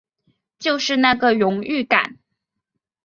[0.57, 2.17] 就是那个荣誉感